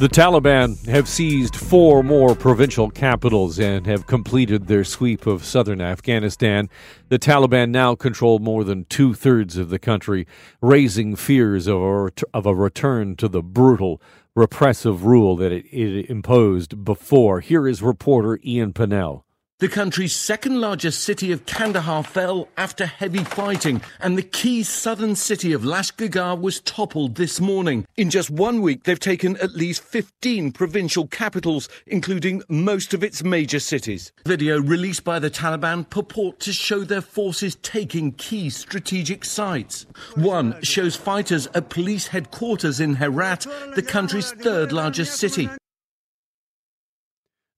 The 0.00 0.08
Taliban 0.08 0.86
have 0.86 1.06
seized 1.06 1.54
four 1.54 2.02
more 2.02 2.34
provincial 2.34 2.88
capitals 2.88 3.58
and 3.58 3.86
have 3.86 4.06
completed 4.06 4.66
their 4.66 4.82
sweep 4.82 5.26
of 5.26 5.44
southern 5.44 5.82
Afghanistan. 5.82 6.70
The 7.10 7.18
Taliban 7.18 7.68
now 7.68 7.96
control 7.96 8.38
more 8.38 8.64
than 8.64 8.86
two 8.86 9.12
thirds 9.12 9.58
of 9.58 9.68
the 9.68 9.78
country, 9.78 10.26
raising 10.62 11.16
fears 11.16 11.66
of 11.66 11.82
a, 11.82 12.10
of 12.32 12.46
a 12.46 12.54
return 12.54 13.14
to 13.16 13.28
the 13.28 13.42
brutal, 13.42 14.00
repressive 14.34 15.04
rule 15.04 15.36
that 15.36 15.52
it, 15.52 15.66
it 15.66 16.08
imposed 16.08 16.82
before. 16.82 17.40
Here 17.40 17.68
is 17.68 17.82
reporter 17.82 18.40
Ian 18.42 18.72
Pannell. 18.72 19.24
The 19.60 19.68
country's 19.68 20.16
second 20.16 20.58
largest 20.58 21.04
city 21.04 21.32
of 21.32 21.44
Kandahar 21.44 22.02
fell 22.02 22.48
after 22.56 22.86
heavy 22.86 23.24
fighting, 23.24 23.82
and 24.00 24.16
the 24.16 24.22
key 24.22 24.62
southern 24.62 25.14
city 25.14 25.52
of 25.52 25.64
Lashkargah 25.64 26.40
was 26.40 26.60
toppled 26.60 27.16
this 27.16 27.42
morning. 27.42 27.86
In 27.98 28.08
just 28.08 28.30
one 28.30 28.62
week, 28.62 28.84
they've 28.84 28.98
taken 28.98 29.36
at 29.36 29.54
least 29.54 29.82
15 29.82 30.52
provincial 30.52 31.08
capitals, 31.08 31.68
including 31.86 32.42
most 32.48 32.94
of 32.94 33.04
its 33.04 33.22
major 33.22 33.60
cities. 33.60 34.12
Video 34.24 34.58
released 34.58 35.04
by 35.04 35.18
the 35.18 35.30
Taliban 35.30 35.90
purport 35.90 36.40
to 36.40 36.54
show 36.54 36.82
their 36.82 37.02
forces 37.02 37.54
taking 37.56 38.12
key 38.12 38.48
strategic 38.48 39.26
sites. 39.26 39.84
One 40.14 40.56
shows 40.62 40.96
fighters 40.96 41.48
at 41.48 41.68
police 41.68 42.06
headquarters 42.06 42.80
in 42.80 42.94
Herat, 42.94 43.46
the 43.74 43.82
country's 43.82 44.32
third 44.32 44.72
largest 44.72 45.18
city. 45.20 45.50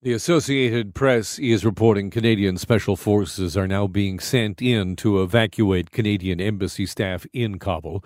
The 0.04 0.14
Associated 0.14 0.96
Press 0.96 1.38
is 1.38 1.64
reporting 1.64 2.10
Canadian 2.10 2.56
special 2.56 2.96
forces 2.96 3.56
are 3.56 3.68
now 3.68 3.86
being 3.86 4.18
sent 4.18 4.60
in 4.60 4.96
to 4.96 5.22
evacuate 5.22 5.92
Canadian 5.92 6.40
embassy 6.40 6.86
staff 6.86 7.24
in 7.32 7.60
Kabul. 7.60 8.04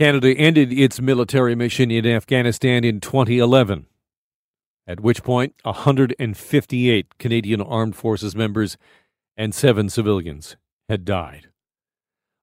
Canada 0.00 0.32
ended 0.32 0.72
its 0.72 1.02
military 1.02 1.54
mission 1.54 1.90
in 1.90 2.06
Afghanistan 2.06 2.82
in 2.82 2.98
2011, 2.98 3.84
at 4.86 5.00
which 5.00 5.22
point 5.22 5.54
158 5.64 7.18
Canadian 7.18 7.60
Armed 7.60 7.94
Forces 7.94 8.34
members 8.34 8.78
and 9.36 9.54
seven 9.54 9.90
civilians 9.90 10.56
had 10.88 11.04
died. 11.04 11.51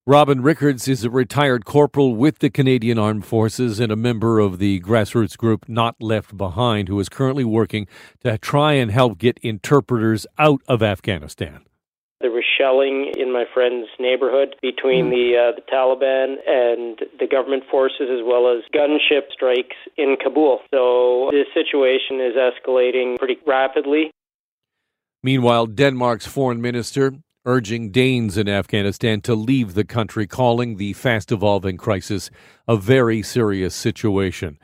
Robin 0.10 0.42
Rickards 0.42 0.88
is 0.88 1.04
a 1.04 1.10
retired 1.12 1.66
corporal 1.66 2.16
with 2.16 2.40
the 2.40 2.50
Canadian 2.50 2.98
Armed 2.98 3.24
Forces 3.24 3.80
and 3.80 3.92
a 3.92 3.96
member 3.96 4.40
of 4.40 4.58
the 4.58 4.80
grassroots 4.80 5.38
group 5.38 5.70
Not 5.70 6.02
Left 6.02 6.36
Behind, 6.36 6.88
who 6.88 7.00
is 7.00 7.10
currently 7.10 7.44
working 7.44 7.86
to 8.24 8.40
try 8.40 8.74
and 8.74 8.90
help 8.90 9.20
get 9.20 9.38
interpreters 9.44 10.26
out 10.40 10.62
of 10.68 10.82
Afghanistan. 10.82 11.64
There 12.22 12.32
was 12.32 12.44
shelling 12.58 13.14
in 13.20 13.32
my 13.32 13.46
friend's 13.54 13.88
neighborhood 14.00 14.56
between 14.64 15.06
mm. 15.06 15.12
the 15.12 15.38
uh, 15.38 15.56
the 15.56 15.62
Taliban 15.72 16.38
and 16.48 17.00
the 17.20 17.28
government 17.28 17.66
forces, 17.70 18.10
as 18.10 18.26
well 18.26 18.52
as 18.52 18.64
gunship 18.74 19.32
strikes 19.32 19.78
in 19.96 20.18
Kabul. 20.20 20.62
So 20.72 21.30
this 21.32 21.46
situation 21.54 22.20
is 22.20 22.34
escalating 22.34 23.20
pretty 23.20 23.38
rapidly. 23.46 24.10
Meanwhile, 25.22 25.68
Denmark's 25.68 26.26
foreign 26.26 26.62
minister 26.62 27.14
urging 27.50 27.90
Danes 27.90 28.38
in 28.38 28.48
Afghanistan 28.48 29.22
to 29.22 29.34
leave 29.34 29.74
the 29.74 29.84
country, 29.84 30.28
calling 30.28 30.78
the 30.78 30.94
fast 30.94 31.32
evolving 31.32 31.78
crisis 31.78 32.30
a 32.68 32.78
very 32.78 33.24
serious 33.24 33.74
situation. 33.74 34.60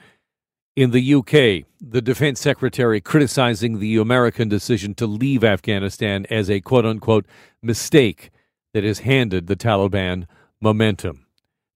In 0.75 0.91
the 0.91 1.15
UK, 1.15 1.65
the 1.81 2.01
defense 2.03 2.39
secretary 2.39 3.01
criticizing 3.01 3.79
the 3.79 3.97
American 3.97 4.49
decision 4.49 4.93
to 4.95 5.07
leave 5.07 5.43
Afghanistan 5.43 6.27
as 6.29 6.47
a 6.47 6.61
quote 6.61 6.85
unquote 6.85 7.25
mistake 7.63 8.29
that 8.75 8.83
has 8.83 8.99
handed 8.99 9.47
the 9.47 9.55
Taliban 9.55 10.27
momentum. 10.61 11.25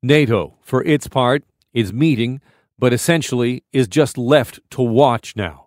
NATO, 0.04 0.58
for 0.62 0.84
its 0.84 1.08
part, 1.08 1.44
is 1.74 1.92
meeting, 1.92 2.40
but 2.78 2.94
essentially 2.94 3.64
is 3.74 3.88
just 3.88 4.16
left 4.16 4.60
to 4.72 4.84
watch 4.84 5.36
now. 5.36 5.66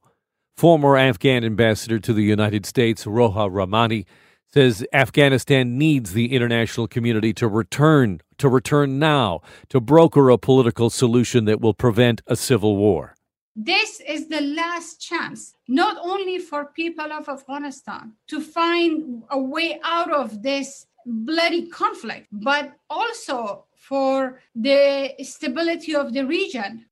Former 0.57 0.97
Afghan 0.97 1.43
ambassador 1.43 1.99
to 1.99 2.13
the 2.13 2.23
United 2.23 2.65
States, 2.65 3.09
Roya 3.09 3.51
Rahmani, 3.51 4.05
says 4.53 4.85
Afghanistan 4.93 5.79
needs 5.79 6.13
the 6.13 6.33
international 6.35 6.87
community 6.87 7.33
to 7.35 7.49
return 7.49 8.21
to 8.39 8.49
return 8.49 8.99
now 8.99 9.41
to 9.69 9.81
broker 9.81 10.29
a 10.31 10.37
political 10.37 10.91
solution 10.91 11.45
that 11.45 11.61
will 11.61 11.75
prevent 11.75 12.21
a 12.27 12.37
civil 12.37 12.77
war. 12.77 13.15
This 13.55 14.01
is 14.01 14.29
the 14.29 14.41
last 14.41 15.01
chance, 15.01 15.55
not 15.69 15.97
only 16.03 16.39
for 16.39 16.67
people 16.67 17.13
of 17.13 17.29
Afghanistan 17.29 18.15
to 18.29 18.41
find 18.41 19.23
a 19.31 19.39
way 19.39 19.79
out 19.85 20.11
of 20.11 20.43
this 20.43 20.87
bloody 21.07 21.67
conflict, 21.69 22.29
but 22.33 22.73
also 22.89 23.65
for 23.75 24.41
the 24.55 25.13
stability 25.23 25.95
of 25.95 26.13
the 26.13 26.25
region. 26.25 26.87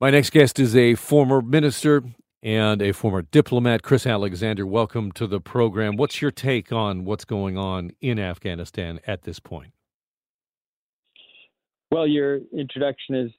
My 0.00 0.10
next 0.10 0.30
guest 0.30 0.58
is 0.58 0.74
a 0.76 0.94
former 0.94 1.42
minister 1.42 2.02
and 2.42 2.80
a 2.80 2.92
former 2.92 3.22
diplomat, 3.22 3.82
Chris 3.82 4.06
Alexander. 4.06 4.66
Welcome 4.66 5.12
to 5.12 5.26
the 5.26 5.40
program. 5.40 5.96
What's 5.96 6.22
your 6.22 6.30
take 6.30 6.72
on 6.72 7.04
what's 7.04 7.24
going 7.24 7.58
on 7.58 7.92
in 8.00 8.18
Afghanistan 8.18 9.00
at 9.06 9.22
this 9.22 9.38
point? 9.38 9.72
Well, 11.90 12.06
your 12.06 12.40
introduction 12.56 13.14
is 13.14 13.30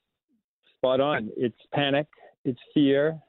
spot 0.77 0.99
on. 0.99 1.29
It's 1.37 1.55
panic, 1.73 2.07
it's 2.43 2.59
fear, 2.73 3.19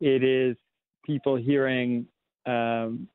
it 0.00 0.22
is 0.22 0.56
people 1.04 1.36
hearing 1.36 2.06
um, 2.46 3.08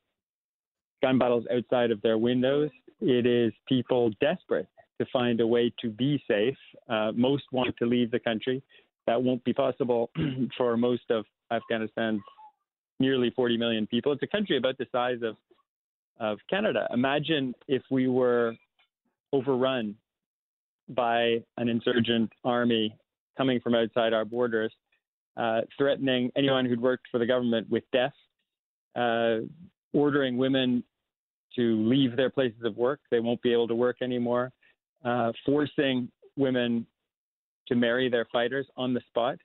gun 1.01 1.17
battles 1.19 1.45
outside 1.53 1.91
of 1.91 2.01
their 2.01 2.17
windows. 2.17 2.69
It 3.01 3.25
is 3.25 3.53
people 3.67 4.11
desperate 4.21 4.67
to 4.99 5.07
find 5.11 5.41
a 5.41 5.47
way 5.47 5.73
to 5.81 5.89
be 5.89 6.21
safe. 6.27 6.55
Uh, 6.89 7.11
most 7.13 7.43
want 7.51 7.75
to 7.77 7.85
leave 7.85 8.11
the 8.11 8.19
country. 8.19 8.63
That 9.07 9.21
won't 9.21 9.43
be 9.43 9.53
possible 9.53 10.09
for 10.57 10.77
most 10.77 11.03
of 11.09 11.25
Afghanistan's 11.53 12.21
nearly 12.99 13.31
40 13.35 13.57
million 13.57 13.87
people. 13.87 14.11
It's 14.11 14.23
a 14.23 14.27
country 14.27 14.57
about 14.57 14.77
the 14.77 14.87
size 14.91 15.19
of 15.23 15.35
of 16.19 16.37
Canada. 16.49 16.87
Imagine 16.93 17.53
if 17.67 17.81
we 17.89 18.07
were 18.07 18.53
overrun 19.31 19.95
by 20.89 21.43
an 21.57 21.67
insurgent 21.67 22.31
army 22.43 22.95
coming 23.37 23.59
from 23.59 23.73
outside 23.73 24.13
our 24.13 24.25
borders, 24.25 24.71
uh, 25.37 25.61
threatening 25.77 26.31
anyone 26.35 26.65
who'd 26.65 26.81
worked 26.81 27.07
for 27.11 27.17
the 27.17 27.25
government 27.25 27.67
with 27.69 27.83
death, 27.91 28.13
uh, 28.95 29.37
ordering 29.93 30.37
women 30.37 30.83
to 31.55 31.83
leave 31.87 32.15
their 32.15 32.29
places 32.29 32.63
of 32.63 32.77
work. 32.77 32.99
They 33.09 33.19
won't 33.19 33.41
be 33.41 33.51
able 33.51 33.67
to 33.67 33.75
work 33.75 33.97
anymore, 34.01 34.51
uh, 35.03 35.31
forcing 35.45 36.09
women 36.35 36.85
to 37.67 37.75
marry 37.75 38.09
their 38.09 38.25
fighters 38.31 38.67
on 38.77 38.93
the 38.93 39.01
spot 39.07 39.37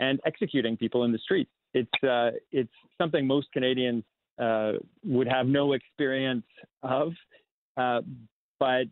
and 0.00 0.20
executing 0.26 0.76
people 0.76 1.04
in 1.04 1.12
the 1.12 1.18
streets. 1.18 1.50
It's 1.74 2.04
uh, 2.04 2.30
it's 2.52 2.72
something 2.98 3.26
most 3.26 3.48
Canadians 3.52 4.04
uh, 4.38 4.72
would 5.04 5.28
have 5.28 5.46
no 5.46 5.72
experience 5.72 6.44
of, 6.82 7.12
uh, 7.76 8.02
but 8.58 8.84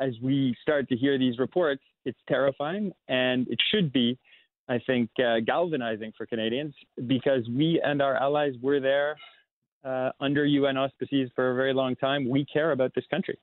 as 0.00 0.14
we 0.22 0.56
start 0.62 0.88
to 0.88 0.96
hear 0.96 1.18
these 1.18 1.38
reports, 1.38 1.82
it's 2.04 2.18
terrifying, 2.28 2.92
and 3.08 3.46
it 3.48 3.58
should 3.70 3.92
be, 3.92 4.18
I 4.68 4.78
think, 4.86 5.10
uh, 5.18 5.40
galvanizing 5.46 6.12
for 6.16 6.26
Canadians 6.26 6.74
because 7.06 7.46
we 7.48 7.80
and 7.84 8.00
our 8.00 8.16
allies 8.16 8.54
were 8.62 8.80
there 8.80 9.16
uh, 9.84 10.10
under 10.20 10.44
UN 10.46 10.76
auspices 10.76 11.30
for 11.34 11.50
a 11.50 11.54
very 11.54 11.74
long 11.74 11.96
time. 11.96 12.28
We 12.28 12.46
care 12.46 12.72
about 12.72 12.92
this 12.94 13.04
country. 13.10 13.38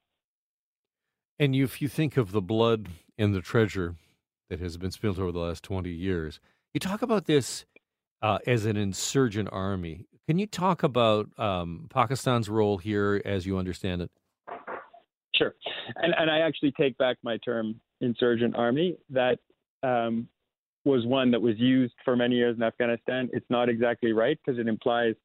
And 1.40 1.56
if 1.56 1.82
you 1.82 1.88
think 1.88 2.18
of 2.18 2.32
the 2.32 2.42
blood 2.42 2.90
and 3.18 3.34
the 3.34 3.42
treasure 3.42 3.96
that 4.50 4.60
has 4.60 4.78
been 4.78 4.92
spilled 4.92 5.20
over 5.20 5.32
the 5.32 5.40
last 5.40 5.64
20 5.64 5.90
years, 5.90 6.40
you 6.78 6.80
talk 6.80 7.02
about 7.02 7.26
this 7.26 7.66
uh, 8.22 8.38
as 8.46 8.68
an 8.68 8.78
insurgent 8.78 9.50
army. 9.52 10.06
Can 10.28 10.38
you 10.38 10.46
talk 10.46 10.84
about 10.84 11.28
um, 11.40 11.88
Pakistan's 11.90 12.50
role 12.50 12.78
here 12.78 13.20
as 13.26 13.48
you 13.48 13.58
understand 13.58 14.04
it? 14.04 14.12
Sure. 15.34 15.56
And, 15.96 16.14
and 16.16 16.30
I 16.30 16.42
actually 16.42 16.74
take 16.80 16.96
back 17.00 17.18
my 17.24 17.38
term 17.38 17.82
insurgent 18.02 18.56
army. 18.56 18.96
That 19.10 19.40
um, 19.82 20.28
was 20.86 21.04
one 21.08 21.32
that 21.32 21.42
was 21.42 21.58
used 21.58 21.96
for 22.06 22.16
many 22.16 22.36
years 22.36 22.56
in 22.56 22.62
Afghanistan. 22.62 23.28
It's 23.34 23.50
not 23.50 23.70
exactly 23.70 24.14
right 24.14 24.38
because 24.46 24.60
it 24.60 24.68
implies 24.68 25.16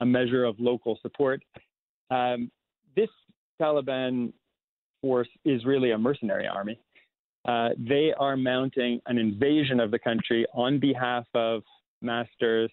a 0.00 0.06
measure 0.06 0.44
of 0.44 0.58
local 0.58 0.98
support. 1.02 1.42
Um, 2.10 2.50
this 2.96 3.10
Taliban 3.60 4.32
force 5.02 5.28
is 5.44 5.62
really 5.66 5.90
a 5.90 5.98
mercenary 5.98 6.46
army. 6.46 6.80
Uh, 7.46 7.68
they 7.78 8.12
are 8.18 8.36
mounting 8.36 9.00
an 9.06 9.18
invasion 9.18 9.78
of 9.78 9.90
the 9.90 9.98
country 9.98 10.44
on 10.52 10.80
behalf 10.80 11.24
of 11.34 11.62
masters 12.02 12.70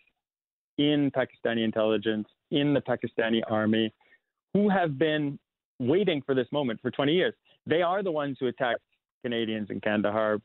in 0.77 1.11
Pakistani 1.11 1.63
intelligence, 1.63 2.27
in 2.49 2.73
the 2.73 2.81
Pakistani 2.81 3.41
army, 3.49 3.93
who 4.53 4.69
have 4.69 4.97
been 4.97 5.37
waiting 5.79 6.21
for 6.25 6.33
this 6.33 6.47
moment 6.51 6.79
for 6.81 6.89
20 6.89 7.13
years. 7.13 7.33
They 7.67 7.81
are 7.81 8.01
the 8.01 8.11
ones 8.11 8.37
who 8.39 8.47
attacked 8.47 8.81
Canadians 9.23 9.69
in 9.69 9.79
Kandahar, 9.79 10.39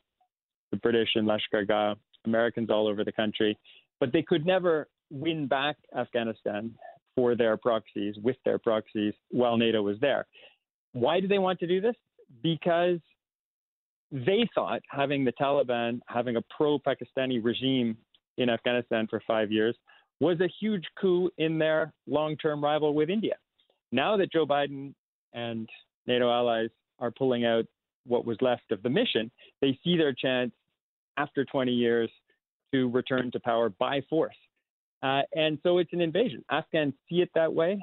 the 0.71 0.77
British 0.77 1.11
in 1.15 1.25
Lashkar 1.25 1.67
Gah, 1.67 1.95
Americans 2.27 2.69
all 2.71 2.87
over 2.87 3.05
the 3.05 3.13
country, 3.13 3.59
but 4.01 4.13
they 4.13 4.23
could 4.23 4.45
never 4.45 4.89
win 5.11 5.47
back 5.47 5.77
Afghanistan 5.97 6.75
for 7.17 7.35
their 7.35 7.57
proxies, 7.57 8.17
with 8.23 8.37
their 8.45 8.59
proxies, 8.59 9.15
while 9.31 9.57
NATO 9.57 9.83
was 9.83 9.99
there. 10.01 10.27
Why 10.93 11.21
do 11.21 11.27
they 11.27 11.39
want 11.39 11.59
to 11.61 11.67
do 11.67 11.81
this? 11.81 11.97
Because 12.43 12.99
they 14.11 14.49
thought 14.55 14.81
having 14.89 15.25
the 15.25 15.33
Taliban, 15.33 16.01
having 16.07 16.37
a 16.37 16.43
pro 16.57 16.79
Pakistani 16.79 17.43
regime 17.43 17.97
in 18.37 18.49
Afghanistan 18.49 19.07
for 19.09 19.23
five 19.27 19.53
years, 19.53 19.77
was 20.21 20.41
a 20.41 20.49
huge 20.61 20.85
coup 21.01 21.31
in 21.39 21.59
their 21.59 21.93
long 22.07 22.37
term 22.37 22.63
rival 22.63 22.95
with 22.95 23.11
India. 23.11 23.37
Now 23.93 24.17
that 24.17 24.33
Joe 24.33 24.47
Biden 24.47 24.95
and 25.33 25.69
NATO 26.07 26.31
allies 26.31 26.71
are 26.99 27.11
pulling 27.11 27.45
out 27.45 27.65
what 28.07 28.25
was 28.25 28.37
left 28.41 28.73
of 28.73 28.83
the 28.83 28.91
mission, 28.91 29.31
they 29.61 29.79
see 29.85 29.97
their 29.97 30.13
chance 30.13 30.53
after 31.17 31.45
20 31.45 31.73
years 31.73 32.11
to 32.73 32.89
return 32.91 33.31
to 33.33 33.41
power 33.41 33.71
by 33.71 34.01
force. 34.09 34.37
Uh, 35.03 35.23
and 35.35 35.59
so 35.63 35.79
it's 35.79 35.93
an 35.93 36.01
invasion. 36.01 36.45
Afghans 36.51 36.95
see 37.09 37.17
it 37.17 37.31
that 37.35 37.53
way, 37.53 37.79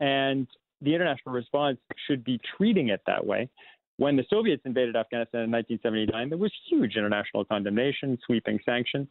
and 0.00 0.46
the 0.82 0.94
international 0.94 1.34
response 1.34 1.78
should 2.06 2.24
be 2.24 2.38
treating 2.56 2.88
it 2.88 3.00
that 3.06 3.24
way. 3.24 3.48
When 4.02 4.16
the 4.16 4.24
Soviets 4.28 4.62
invaded 4.64 4.96
Afghanistan 4.96 5.42
in 5.42 5.52
1979, 5.52 6.30
there 6.30 6.36
was 6.36 6.50
huge 6.68 6.96
international 6.96 7.44
condemnation, 7.44 8.18
sweeping 8.26 8.58
sanctions. 8.64 9.06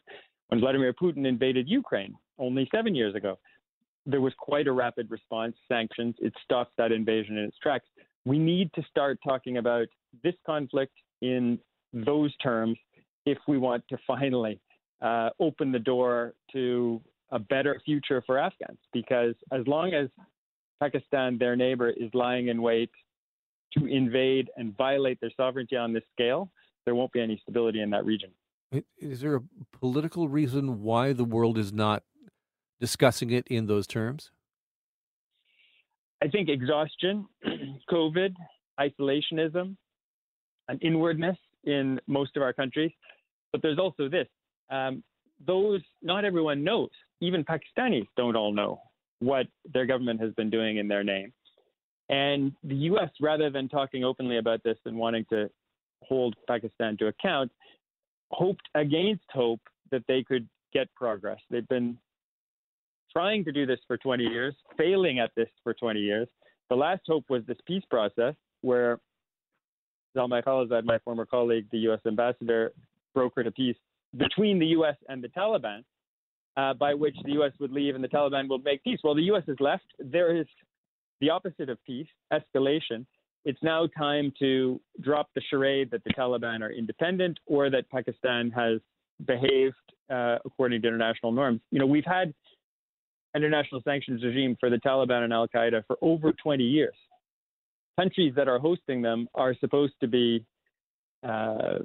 When 0.50 0.60
Vladimir 0.60 0.92
Putin 0.92 1.26
invaded 1.26 1.70
Ukraine 1.70 2.14
only 2.38 2.68
seven 2.76 2.94
years 2.94 3.16
ago, 3.16 3.40
there 4.06 4.20
was 4.20 4.34
quite 4.38 4.68
a 4.68 4.74
rapid 4.74 5.10
response, 5.10 5.56
sanctions. 5.70 6.16
It 6.20 6.34
stopped 6.44 6.74
that 6.78 6.92
invasion 6.92 7.38
in 7.38 7.46
its 7.46 7.58
tracks. 7.60 7.86
We 8.26 8.38
need 8.38 8.70
to 8.74 8.84
start 8.90 9.18
talking 9.24 9.60
about 9.60 9.88
this 10.26 10.36
conflict 10.46 10.98
in 11.22 11.58
those 11.94 12.36
terms 12.44 12.78
if 13.26 13.38
we 13.48 13.58
want 13.58 13.86
to 13.92 13.98
finally 14.06 14.60
uh, 15.02 15.30
open 15.40 15.72
the 15.72 15.80
door 15.80 16.34
to 16.52 17.00
a 17.32 17.40
better 17.40 17.82
future 17.86 18.22
for 18.26 18.38
Afghans. 18.38 18.80
Because 18.92 19.36
as 19.54 19.66
long 19.68 19.94
as 19.94 20.10
Pakistan, 20.82 21.38
their 21.38 21.56
neighbor, 21.56 21.92
is 21.92 22.10
lying 22.14 22.50
in 22.50 22.62
wait 22.62 22.90
to 23.78 23.86
invade 23.86 24.50
and 24.58 24.76
violate 24.78 25.20
their 25.22 25.32
sovereignty 25.36 25.76
on 25.76 25.94
this 25.94 26.04
scale, 26.14 26.52
there 26.86 26.96
won't 26.96 27.12
be 27.12 27.22
any 27.22 27.40
stability 27.42 27.82
in 27.82 27.90
that 27.92 28.06
region. 28.06 28.32
Is 28.98 29.22
there 29.22 29.36
a 29.36 29.42
political 29.80 30.30
reason 30.30 30.82
why 30.82 31.14
the 31.14 31.26
world 31.26 31.58
is 31.58 31.74
not 31.74 32.04
discussing 32.80 33.32
it 33.32 33.48
in 33.48 33.68
those 33.68 33.86
terms? 33.86 34.32
I 36.24 36.28
think 36.28 36.50
exhaustion, 36.50 37.28
COVID, 37.92 38.34
isolationism, 38.80 39.76
an 40.68 40.80
inwardness 40.82 41.38
in 41.64 42.00
most 42.08 42.38
of 42.38 42.44
our 42.44 42.54
countries. 42.54 42.92
But 43.52 43.62
there's 43.62 43.80
also 43.80 44.08
this 44.08 44.28
um, 44.70 45.04
those, 45.46 45.82
not 46.02 46.26
everyone 46.26 46.64
knows. 46.64 46.90
Even 47.20 47.44
Pakistanis 47.44 48.08
don't 48.16 48.36
all 48.36 48.54
know 48.54 48.82
what 49.20 49.48
their 49.74 49.86
government 49.86 50.22
has 50.22 50.34
been 50.34 50.50
doing 50.50 50.78
in 50.78 50.88
their 50.88 51.04
name. 51.04 51.34
And 52.12 52.52
the 52.66 52.76
U.S., 52.76 53.10
rather 53.22 53.50
than 53.50 53.70
talking 53.70 54.04
openly 54.04 54.38
about 54.38 54.62
this 54.64 54.78
and 54.86 54.98
wanting 54.98 55.26
to 55.30 55.50
hold 56.04 56.36
Pakistan 56.46 56.98
to 56.98 57.08
account, 57.08 57.50
hoped 58.32 58.68
against 58.76 59.24
hope 59.32 59.62
that 59.92 60.04
they 60.08 60.22
could 60.22 60.48
get 60.74 60.94
progress. 60.94 61.40
They've 61.50 61.68
been 61.70 61.98
trying 63.12 63.46
to 63.46 63.52
do 63.52 63.66
this 63.66 63.80
for 63.88 63.98
20 63.98 64.26
years, 64.26 64.54
failing 64.78 65.20
at 65.20 65.32
this 65.36 65.48
for 65.64 65.74
20 65.74 66.00
years. 66.00 66.28
The 66.70 66.76
last 66.76 67.02
hope 67.08 67.26
was 67.30 67.44
this 67.48 67.58
peace 67.66 67.84
process 67.90 68.36
where 68.62 69.00
Zalmay 70.16 70.44
Khalilzad, 70.44 70.84
my 70.84 71.00
former 71.00 71.26
colleague, 71.26 71.68
the 71.72 71.80
U.S. 71.80 72.00
ambassador, 72.06 72.74
brokered 73.16 73.48
a 73.48 73.52
peace 73.52 73.78
between 74.18 74.60
the 74.60 74.68
U.S. 74.68 74.96
and 75.08 75.24
the 75.24 75.30
Taliban, 75.30 75.84
uh, 76.58 76.74
by 76.74 76.94
which 76.94 77.16
the 77.24 77.32
U.S. 77.34 77.52
would 77.60 77.72
leave 77.72 77.96
and 77.96 78.04
the 78.04 78.10
Taliban 78.10 78.50
would 78.50 78.64
make 78.64 78.84
peace. 78.84 79.00
Well, 79.04 79.16
the 79.16 79.24
U.S. 79.24 79.44
has 79.48 79.58
left. 79.60 79.86
There 80.00 80.36
is 80.36 80.46
the 81.22 81.30
opposite 81.30 81.70
of 81.70 81.78
peace, 81.86 82.08
escalation. 82.34 83.06
It's 83.46 83.62
now 83.64 83.88
time 83.98 84.34
to 84.40 84.82
drop 85.00 85.30
the 85.34 85.42
charade 85.50 85.90
that 85.92 86.04
the 86.04 86.14
Taliban 86.14 86.62
are 86.62 86.72
independent 86.72 87.40
or 87.46 87.70
that 87.70 87.90
Pakistan 87.90 88.52
has 88.52 88.80
behaved 89.26 89.76
uh, 90.12 90.38
according 90.46 90.82
to 90.82 90.88
international 90.88 91.32
norms. 91.32 91.62
You 91.72 91.80
know, 91.80 91.86
we've 91.86 92.06
had 92.06 92.34
international 93.36 93.82
sanctions 93.84 94.24
regime 94.24 94.58
for 94.60 94.70
the 94.70 94.78
Taliban 94.78 95.24
and 95.24 95.32
Al 95.32 95.48
Qaeda 95.48 95.84
for 95.88 95.98
over 96.02 96.34
20 96.34 96.64
years. 96.64 96.96
Countries 98.00 98.34
that 98.36 98.48
are 98.48 98.60
hosting 98.60 99.02
them 99.02 99.28
are 99.34 99.56
supposed 99.60 99.94
to 100.02 100.08
be 100.08 100.44
uh, 101.28 101.80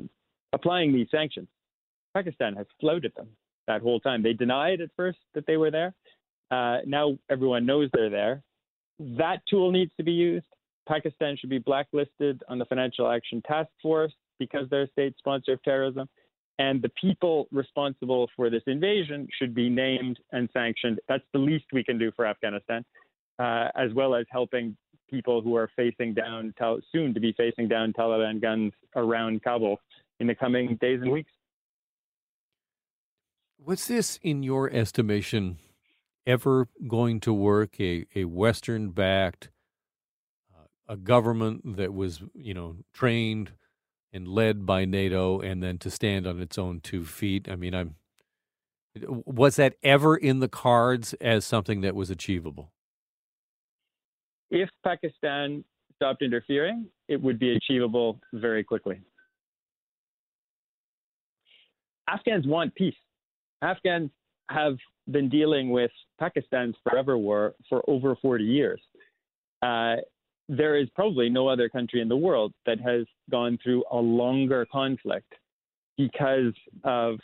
applying 0.53 0.93
these 0.93 1.09
sanctions. 1.11 1.49
Pakistan 2.15 2.55
has 2.57 2.67
floated 2.81 3.13
them 3.17 3.29
that 3.67 3.83
whole 3.83 4.01
time. 4.01 4.23
They 4.23 4.33
denied 4.33 4.81
at 4.81 4.91
first 4.97 5.19
that 5.35 5.47
they 5.47 5.57
were 5.57 5.71
there. 5.71 5.95
Uh, 6.51 6.79
now 6.87 7.19
everyone 7.31 7.67
knows 7.67 7.91
they're 7.93 8.11
there. 8.11 8.43
That 8.99 9.41
tool 9.49 9.71
needs 9.73 9.93
to 9.99 10.03
be 10.03 10.13
used. 10.13 10.47
Pakistan 10.89 11.37
should 11.37 11.51
be 11.51 11.59
blacklisted 11.59 12.43
on 12.49 12.59
the 12.59 12.65
Financial 12.65 13.11
Action 13.11 13.43
Task 13.47 13.69
Force 13.83 14.13
because 14.39 14.69
they're 14.71 14.83
a 14.83 14.89
state 14.89 15.15
sponsor 15.19 15.53
of 15.55 15.63
terrorism. 15.63 16.09
And 16.59 16.81
the 16.81 16.91
people 17.01 17.49
responsible 17.53 18.31
for 18.35 18.49
this 18.49 18.63
invasion 18.67 19.29
should 19.39 19.55
be 19.55 19.69
named 19.69 20.19
and 20.33 20.49
sanctioned. 20.55 20.99
That's 21.07 21.25
the 21.33 21.39
least 21.39 21.67
we 21.73 21.85
can 21.85 21.99
do 21.99 22.11
for 22.17 22.25
Afghanistan, 22.25 22.85
uh, 23.39 23.69
as 23.77 23.93
well 23.95 24.15
as 24.15 24.25
helping 24.31 24.77
people 25.11 25.43
who 25.43 25.55
are 25.55 25.71
facing 25.77 26.15
down, 26.15 26.55
soon 26.93 27.13
to 27.13 27.21
be 27.21 27.33
facing 27.33 27.69
down 27.69 27.93
Taliban 27.93 28.41
guns 28.41 28.73
around 28.95 29.43
Kabul 29.43 29.79
in 30.19 30.27
the 30.27 30.35
coming 30.35 30.79
days 30.81 31.01
and 31.03 31.13
weeks. 31.13 31.31
Was 33.63 33.87
this, 33.87 34.19
in 34.23 34.43
your 34.43 34.71
estimation, 34.73 35.59
ever 36.27 36.69
going 36.89 37.21
to 37.21 37.33
work? 37.33 37.81
A, 37.81 38.07
a 38.15 38.25
Western 38.25 38.91
backed, 38.91 39.51
uh, 40.55 40.67
a 40.89 40.97
government 40.97 41.77
that 41.77 41.95
was, 41.95 42.23
you 42.35 42.55
know, 42.55 42.77
trained 42.93 43.53
and 44.13 44.27
led 44.27 44.65
by 44.65 44.85
NATO 44.85 45.41
and 45.41 45.63
then 45.63 45.79
to 45.79 45.91
stand 45.91 46.27
on 46.27 46.41
its 46.41 46.59
own 46.59 46.81
two 46.81 47.05
feet? 47.05 47.49
I 47.49 47.57
mean, 47.57 47.75
I'm. 47.75 47.97
Was 49.27 49.57
that 49.57 49.75
ever 49.83 50.17
in 50.17 50.41
the 50.41 50.49
cards 50.49 51.13
as 51.21 51.45
something 51.45 51.83
that 51.83 51.95
was 51.95 52.09
achievable? 52.09 52.73
If 54.51 54.71
Pakistan 54.83 55.65
stopped 55.97 56.23
interfering, 56.23 56.87
it 57.09 57.21
would 57.21 57.39
be 57.39 57.55
achievable 57.57 58.21
very 58.33 58.65
quickly. 58.65 59.03
Afghans 62.09 62.47
want 62.47 62.75
peace. 62.75 62.95
Afghans 63.61 64.11
have 64.51 64.77
been 65.11 65.29
dealing 65.29 65.71
with 65.71 65.91
Pakistan's 66.19 66.75
forever 66.83 67.17
war 67.17 67.55
for 67.69 67.83
over 67.89 68.17
40 68.17 68.45
years. 68.45 68.81
Uh, 69.63 69.97
there 70.49 70.77
is 70.77 70.89
probably 70.95 71.29
no 71.29 71.49
other 71.49 71.69
country 71.69 72.01
in 72.01 72.09
the 72.09 72.17
world 72.17 72.53
that 72.67 72.81
has 72.81 73.07
gone 73.31 73.59
through 73.63 73.85
a 73.91 73.97
longer 73.97 74.67
conflict 74.71 75.33
because 75.97 76.53
of 76.85 77.19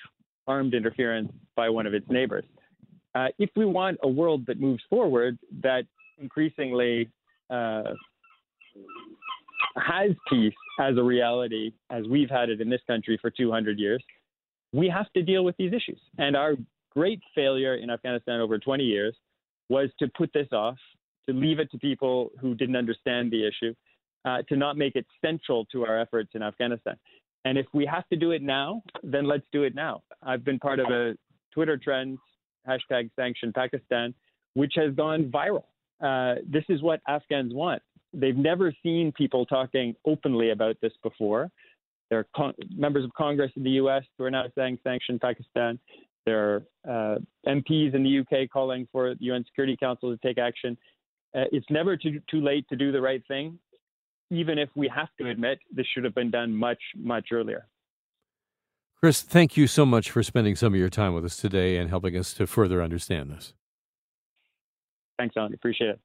armed 0.47 0.75
interference 0.75 1.31
by 1.57 1.69
one 1.69 1.87
of 1.87 1.95
its 1.95 2.07
neighbors. 2.09 2.45
Uh, 3.15 3.29
if 3.39 3.51
we 3.55 3.65
want 3.65 3.99
a 4.03 4.09
world 4.09 4.45
that 4.47 4.59
moves 4.59 4.83
forward, 4.89 5.39
that 5.63 5.85
increasingly 6.19 7.09
uh, 7.51 7.83
has 9.77 10.11
peace 10.29 10.55
as 10.81 10.97
a 10.97 11.03
reality, 11.03 11.73
as 11.91 12.05
we've 12.09 12.31
had 12.31 12.49
it 12.49 12.61
in 12.61 12.71
this 12.71 12.81
country 12.87 13.19
for 13.21 13.31
200 13.31 13.79
years, 13.79 14.03
we 14.73 14.89
have 14.89 15.13
to 15.13 15.23
deal 15.23 15.45
with 15.45 15.57
these 15.59 15.73
issues. 15.73 16.01
And 16.19 16.35
our 16.35 16.55
great 16.95 17.21
failure 17.35 17.77
in 17.77 17.91
Afghanistan 17.91 18.41
over 18.41 18.59
20 18.59 18.85
years 18.85 19.15
was 19.69 19.91
to 19.99 20.09
put 20.17 20.31
this 20.33 20.49
off, 20.53 20.77
to 21.29 21.35
leave 21.35 21.59
it 21.59 21.71
to 21.71 21.79
people 21.79 22.31
who 22.41 22.55
didn't 22.55 22.77
understand 22.77 23.31
the 23.31 23.47
issue, 23.47 23.75
uh, 24.25 24.43
to 24.49 24.57
not 24.57 24.77
make 24.77 24.97
it 24.97 25.07
central 25.25 25.65
to 25.67 25.85
our 25.85 25.99
efforts 25.99 26.31
in 26.35 26.43
Afghanistan. 26.43 26.97
And 27.45 27.59
if 27.59 27.67
we 27.73 27.87
have 27.87 28.09
to 28.09 28.17
do 28.17 28.31
it 28.31 28.43
now, 28.43 28.83
then 29.03 29.27
let's 29.27 29.45
do 29.53 29.65
it 29.65 29.75
now. 29.75 30.03
I've 30.23 30.45
been 30.45 30.59
part 30.59 30.79
of 30.79 30.87
a 30.91 31.15
Twitter 31.53 31.77
trend, 31.77 32.19
hashtag 32.69 33.11
sanction 33.17 33.53
Pakistan, 33.53 34.15
which 34.55 34.75
has 34.77 34.95
gone 34.95 35.25
viral. 35.25 35.65
Uh, 36.01 36.41
this 36.47 36.65
is 36.69 36.83
what 36.83 37.01
Afghans 37.09 37.53
want. 37.53 37.83
They've 38.13 38.37
never 38.37 38.75
seen 38.83 39.13
people 39.17 39.47
talking 39.47 39.95
openly 40.07 40.51
about 40.51 40.77
this 40.83 40.93
before. 41.03 41.51
There 42.11 42.19
are 42.19 42.27
con- 42.37 42.55
members 42.77 43.05
of 43.05 43.13
Congress 43.15 43.51
in 43.57 43.63
the 43.63 43.71
U.S. 43.71 44.03
who 44.19 44.25
are 44.25 44.31
now 44.31 44.45
saying 44.55 44.79
sanction 44.85 45.19
Pakistan. 45.19 45.79
There 46.25 46.65
are 46.87 47.15
uh, 47.17 47.19
MPs 47.47 47.95
in 47.95 48.03
the 48.03 48.21
UK 48.21 48.49
calling 48.51 48.87
for 48.93 49.15
the 49.15 49.25
UN 49.25 49.45
Security 49.45 49.77
Council 49.77 50.11
to 50.11 50.19
take 50.27 50.39
action. 50.39 50.77
Uh, 51.35 51.45
it's 51.51 51.67
never 51.71 51.97
too, 51.97 52.21
too 52.31 52.41
late 52.41 52.69
to 52.69 52.77
do 52.77 52.93
the 52.93 53.01
right 53.01 53.23
thing, 53.27 53.59
even 54.31 54.59
if 54.59 54.69
we 54.75 54.89
have 54.95 55.09
to 55.21 55.29
admit 55.29 55.59
this 55.75 55.87
should 55.93 56.05
have 56.05 56.15
been 56.15 56.31
done 56.31 56.55
much, 56.55 56.81
much 56.97 57.29
earlier. 57.33 57.67
Chris, 59.01 59.23
thank 59.23 59.57
you 59.57 59.67
so 59.67 59.85
much 59.85 60.11
for 60.11 60.23
spending 60.23 60.55
some 60.55 60.75
of 60.75 60.79
your 60.79 60.89
time 60.89 61.13
with 61.13 61.25
us 61.25 61.37
today 61.37 61.77
and 61.77 61.91
helping 61.91 62.17
us 62.17 62.33
to 62.35 62.47
further 62.47 62.81
understand 62.81 63.31
this. 63.31 63.53
Thanks, 65.19 65.37
Alan. 65.37 65.55
Appreciate 65.55 65.91
it. 65.91 66.01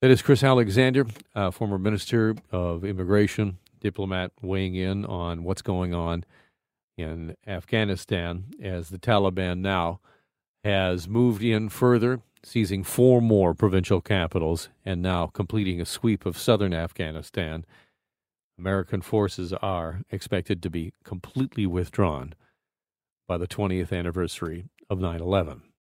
That 0.00 0.10
is 0.10 0.22
Chris 0.22 0.42
Alexander, 0.42 1.04
uh, 1.34 1.50
former 1.50 1.78
Minister 1.78 2.34
of 2.50 2.84
Immigration 2.84 3.58
diplomat 3.80 4.32
weighing 4.40 4.74
in 4.74 5.04
on 5.04 5.44
what's 5.44 5.62
going 5.62 5.92
on 5.92 6.24
in 6.96 7.36
Afghanistan 7.46 8.44
as 8.62 8.88
the 8.88 8.98
Taliban 8.98 9.60
now 9.60 10.00
has 10.64 11.08
moved 11.08 11.42
in 11.42 11.68
further, 11.68 12.20
seizing 12.42 12.84
four 12.84 13.20
more 13.20 13.54
provincial 13.54 14.00
capitals 14.00 14.68
and 14.84 15.00
now 15.02 15.26
completing 15.26 15.80
a 15.80 15.86
sweep 15.86 16.26
of 16.26 16.38
southern 16.38 16.74
Afghanistan. 16.74 17.64
American 18.58 19.00
forces 19.00 19.52
are 19.54 20.02
expected 20.10 20.62
to 20.62 20.70
be 20.70 20.92
completely 21.04 21.66
withdrawn 21.66 22.34
by 23.26 23.38
the 23.38 23.48
20th 23.48 23.96
anniversary 23.96 24.66
of 24.90 24.98
9 24.98 25.20
11. 25.20 25.62